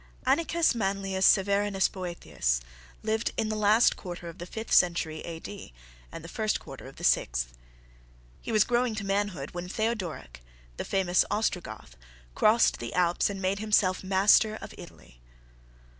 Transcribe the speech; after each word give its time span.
Anicus 0.25 0.73
Manlius 0.73 1.27
Severinus 1.27 1.87
Boethius 1.87 2.59
lived 3.03 3.29
in 3.37 3.49
the 3.49 3.55
last 3.55 3.95
quarter 3.95 4.27
of 4.29 4.39
the 4.39 4.47
fifth 4.47 4.73
century 4.73 5.19
A.D., 5.19 5.73
and 6.11 6.23
the 6.23 6.27
first 6.27 6.59
quarter 6.59 6.87
of 6.87 6.95
the 6.95 7.03
sixth. 7.03 7.53
He 8.41 8.51
was 8.51 8.63
growing 8.63 8.95
to 8.95 9.05
manhood, 9.05 9.51
when 9.51 9.69
Theodoric, 9.69 10.41
the 10.77 10.85
famous 10.85 11.23
Ostrogoth, 11.29 11.97
crossed 12.33 12.79
the 12.79 12.95
Alps 12.95 13.29
and 13.29 13.39
made 13.39 13.59
himself 13.59 14.03
master 14.03 14.55
of 14.59 14.73
Italy. 14.75 15.21